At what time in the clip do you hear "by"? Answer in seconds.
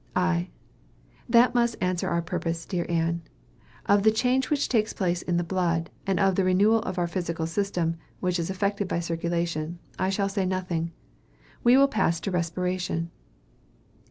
8.87-8.99